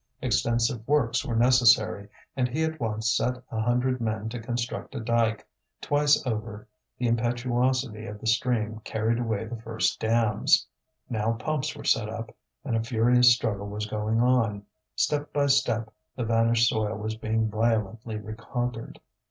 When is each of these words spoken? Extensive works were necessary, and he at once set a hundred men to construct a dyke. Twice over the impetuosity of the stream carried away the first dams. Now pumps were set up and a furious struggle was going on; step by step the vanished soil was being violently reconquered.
Extensive 0.19 0.87
works 0.87 1.23
were 1.23 1.35
necessary, 1.35 2.09
and 2.35 2.47
he 2.49 2.63
at 2.63 2.79
once 2.79 3.07
set 3.15 3.35
a 3.51 3.61
hundred 3.61 4.01
men 4.01 4.29
to 4.29 4.39
construct 4.39 4.95
a 4.95 4.99
dyke. 4.99 5.45
Twice 5.79 6.25
over 6.25 6.67
the 6.97 7.05
impetuosity 7.05 8.07
of 8.07 8.19
the 8.19 8.25
stream 8.25 8.81
carried 8.83 9.19
away 9.19 9.45
the 9.45 9.61
first 9.61 9.99
dams. 9.99 10.65
Now 11.07 11.33
pumps 11.33 11.75
were 11.75 11.83
set 11.83 12.09
up 12.09 12.35
and 12.65 12.75
a 12.75 12.81
furious 12.81 13.31
struggle 13.35 13.67
was 13.67 13.85
going 13.85 14.19
on; 14.19 14.65
step 14.95 15.31
by 15.31 15.45
step 15.45 15.93
the 16.15 16.23
vanished 16.25 16.67
soil 16.67 16.97
was 16.97 17.13
being 17.13 17.47
violently 17.47 18.17
reconquered. 18.17 18.99